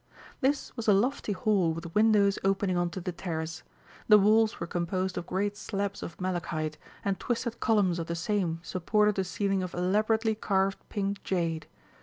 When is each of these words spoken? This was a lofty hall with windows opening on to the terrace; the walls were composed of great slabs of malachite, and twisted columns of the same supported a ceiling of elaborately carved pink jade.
This 0.39 0.75
was 0.75 0.87
a 0.87 0.93
lofty 0.95 1.31
hall 1.31 1.73
with 1.73 1.93
windows 1.93 2.39
opening 2.43 2.75
on 2.75 2.89
to 2.89 2.99
the 2.99 3.11
terrace; 3.11 3.61
the 4.07 4.17
walls 4.17 4.59
were 4.59 4.65
composed 4.65 5.15
of 5.15 5.27
great 5.27 5.55
slabs 5.55 6.01
of 6.01 6.19
malachite, 6.19 6.79
and 7.05 7.19
twisted 7.19 7.59
columns 7.59 7.99
of 7.99 8.07
the 8.07 8.15
same 8.15 8.59
supported 8.63 9.19
a 9.19 9.23
ceiling 9.23 9.61
of 9.61 9.75
elaborately 9.75 10.33
carved 10.33 10.79
pink 10.89 11.23
jade. 11.23 11.67